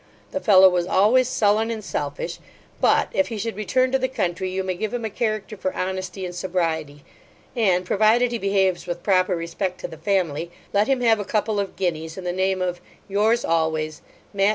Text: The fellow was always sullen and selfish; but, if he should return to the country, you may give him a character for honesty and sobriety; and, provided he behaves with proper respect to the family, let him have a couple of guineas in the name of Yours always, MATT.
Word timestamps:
The 0.31 0.39
fellow 0.39 0.67
was 0.67 0.87
always 0.87 1.29
sullen 1.29 1.69
and 1.69 1.83
selfish; 1.83 2.39
but, 2.79 3.09
if 3.13 3.27
he 3.27 3.37
should 3.37 3.55
return 3.55 3.91
to 3.91 3.99
the 3.99 4.07
country, 4.07 4.49
you 4.49 4.63
may 4.63 4.73
give 4.73 4.95
him 4.95 5.05
a 5.05 5.11
character 5.11 5.55
for 5.55 5.75
honesty 5.75 6.25
and 6.25 6.33
sobriety; 6.33 7.03
and, 7.55 7.85
provided 7.85 8.31
he 8.31 8.39
behaves 8.39 8.87
with 8.87 9.03
proper 9.03 9.35
respect 9.35 9.79
to 9.81 9.87
the 9.87 9.97
family, 9.99 10.49
let 10.73 10.87
him 10.87 11.01
have 11.01 11.19
a 11.19 11.23
couple 11.23 11.59
of 11.59 11.75
guineas 11.75 12.17
in 12.17 12.23
the 12.23 12.31
name 12.33 12.63
of 12.63 12.81
Yours 13.07 13.45
always, 13.45 14.01
MATT. 14.33 14.49